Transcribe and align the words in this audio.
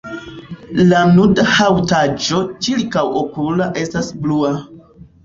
La 0.91 1.01
nuda 1.17 1.43
haŭtaĵo 1.57 2.39
ĉirkaŭokula 2.69 3.69
estas 3.83 4.11
blua. 4.25 4.51